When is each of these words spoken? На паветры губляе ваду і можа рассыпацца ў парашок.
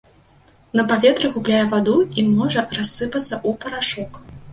На 0.77 0.83
паветры 0.91 1.29
губляе 1.35 1.59
ваду 1.73 1.95
і 2.21 2.23
можа 2.29 2.63
рассыпацца 2.79 3.35
ў 3.37 3.51
парашок. 3.67 4.19